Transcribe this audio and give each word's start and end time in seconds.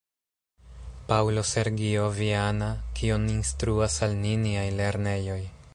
Paŭlo 1.11 1.43
Sergio 1.49 2.07
Viana, 2.17 2.69
"Kion 3.01 3.29
instruas 3.35 4.01
al 4.09 4.21
ni 4.25 4.37
niaj 4.47 4.67
lernejoj? 4.81 5.41